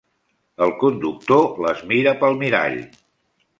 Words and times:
El 0.67 0.73
conductor 0.83 1.61
les 1.67 1.85
mirà 1.93 2.17
pel 2.25 2.41
mirall. 2.43 2.83